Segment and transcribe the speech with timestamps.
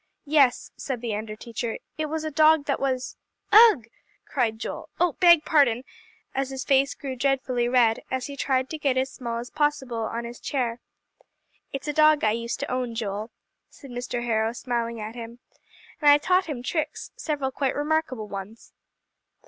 [0.25, 3.17] "Yes," said the under teacher, "it was a dog that was"
[3.51, 3.87] "Ugh!"
[4.25, 4.89] cried Joel.
[4.99, 5.83] "Oh, beg pardon,"
[6.33, 9.97] and his face grew dreadfully red, as he tried to get as small as possible
[10.01, 10.79] on his chair.
[11.71, 13.29] "It's a dog I used to own, Joel,"
[13.69, 14.25] said Mr.
[14.25, 15.37] Harrow, smiling at him.
[16.01, 18.73] "And I taught him tricks, several quite remarkable ones."